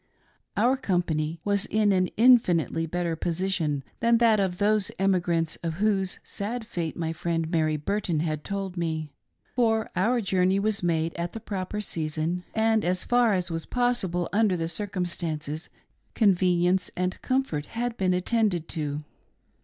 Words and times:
Our 0.57 0.77
company 0.77 1.37
was 1.45 1.67
in 1.67 1.91
an 1.91 2.07
infinitely 2.17 2.87
better 2.87 3.15
position 3.15 3.83
than 3.99 4.17
that 4.17 4.39
of 4.39 4.57
those 4.57 4.89
emigrEtnts 4.97 5.59
of 5.61 5.75
whose 5.75 6.17
sad 6.23 6.65
fate 6.65 6.97
my 6.97 7.13
friend 7.13 7.51
Mary 7.51 7.77
Burton 7.77 8.21
had 8.21 8.43
told 8.43 8.77
me; 8.77 9.11
for 9.55 9.91
our 9.95 10.19
journey 10.19 10.59
was 10.59 10.81
made 10.81 11.13
at 11.13 11.33
the 11.33 11.39
proper 11.39 11.81
season, 11.81 12.43
and 12.55 12.83
as 12.83 13.03
far 13.03 13.33
as 13.33 13.51
was 13.51 13.67
possible 13.67 14.27
under 14.33 14.57
the 14.57 14.67
circumstances, 14.67 15.69
conven 16.15 16.61
ience 16.63 16.89
and 16.97 17.21
comfort 17.21 17.67
jiad 17.75 17.95
been 17.95 18.15
attended 18.15 18.67
to. 18.69 19.03